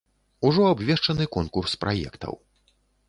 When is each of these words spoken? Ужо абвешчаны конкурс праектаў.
Ужо 0.47 0.63
абвешчаны 0.69 1.27
конкурс 1.35 1.77
праектаў. 1.85 2.33